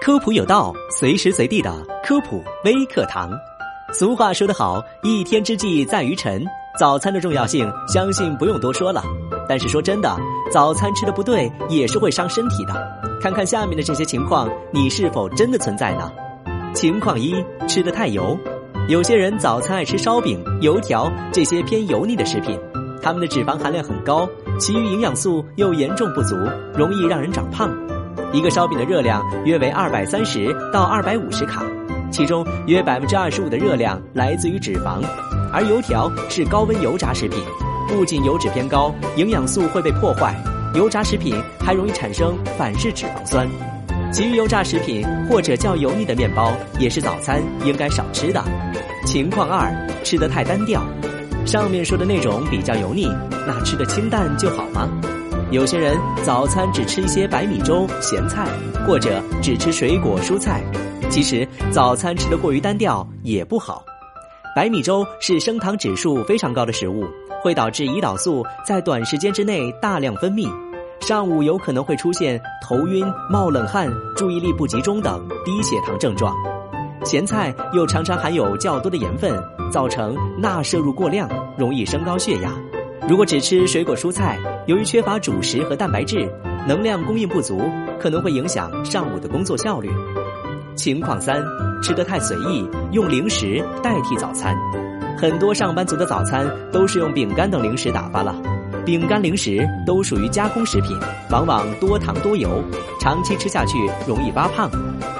[0.00, 3.30] 科普有道，随时随地的科普微课堂。
[3.92, 6.44] 俗话说得好，一天之计在于晨。
[6.78, 9.02] 早餐的重要性，相信不用多说了。
[9.48, 10.16] 但是说真的，
[10.52, 12.74] 早餐吃的不对，也是会伤身体的。
[13.20, 16.12] 看看下面的这些情况，你是否真的存在呢？
[16.72, 17.34] 情况一：
[17.66, 18.38] 吃的太油。
[18.88, 22.58] 有些人早餐爱吃烧饼、油条这些偏油腻的食品，
[23.02, 24.28] 它们的脂肪含量很高，
[24.60, 26.36] 其余营养素又严重不足，
[26.74, 27.68] 容易让人长胖。
[28.32, 31.62] 一个烧饼的热量约为二百三十到二百五十卡，
[32.10, 35.02] 其中约百分之二十五的热量来自于脂肪，
[35.52, 37.42] 而油条是高温油炸食品，
[37.88, 40.34] 不仅油脂偏高，营养素会被破坏，
[40.74, 43.48] 油炸食品还容易产生反式脂肪酸。
[44.12, 48.42] 其余油炸食品或者较油腻的面包也是早餐应该少吃的。
[49.06, 49.70] 情况二，
[50.04, 50.82] 吃得太单调。
[51.46, 53.10] 上面说的那种比较油腻，
[53.46, 54.88] 那吃的清淡就好吗？
[55.50, 58.46] 有些人早餐只吃一些白米粥、咸菜，
[58.86, 60.62] 或者只吃水果蔬菜。
[61.08, 63.82] 其实早餐吃的过于单调也不好。
[64.54, 67.06] 白米粥是升糖指数非常高的食物，
[67.42, 70.46] 会导致胰岛素在短时间之内大量分泌，
[71.00, 76.34] 上午有可能会出现头晕、冒冷汗、注意力不集中等低血糖症状。
[77.06, 82.52] 咸菜又常常含有较多的盐分，造成钠摄入过量，容易升高血压。
[83.06, 86.28] 如果只吃水果蔬菜，由于缺乏主食和蛋白质，
[86.66, 87.60] 能量供应不足，
[88.00, 89.90] 可能会影响上午的工作效率。
[90.74, 91.42] 情况三，
[91.82, 94.56] 吃得太随意，用零食代替早餐。
[95.16, 98.34] 很多上班族的早餐都是用饼干等零食打发了。
[98.84, 100.96] 饼干、零食都属于加工食品，
[101.30, 102.62] 往往多糖多油，
[103.00, 103.76] 长期吃下去
[104.06, 104.70] 容易发胖。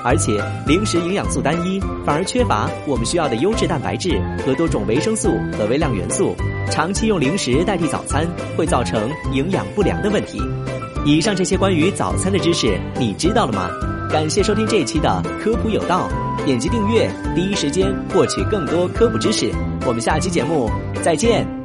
[0.04, 6.34] 而且零食营养素单一，反而缺乏我们需要的优质蛋白质和多种维生素和微量元素。
[6.70, 10.40] 长期用零食代替早餐，会造成营养不良的问题。
[11.04, 13.70] 以上这些关于早餐的知识，你知道了吗？
[14.10, 16.08] 感谢收听这一期的科普有道，
[16.44, 19.50] 点击订阅，第一时间获取更多科普知识。
[19.86, 20.70] 我们下期节目
[21.02, 21.57] 再见。